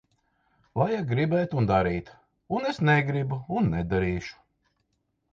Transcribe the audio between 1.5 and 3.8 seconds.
un darīt. Un es negribu un